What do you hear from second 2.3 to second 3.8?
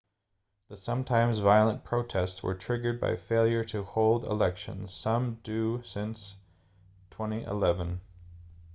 were triggered by failure